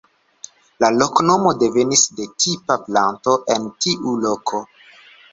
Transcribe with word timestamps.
La 0.83 0.87
loknomo 0.93 1.51
devenis 1.63 2.05
de 2.19 2.25
tipa 2.45 2.77
planto 2.85 3.35
en 3.57 3.67
tiu 3.87 4.15
loko. 4.23 4.63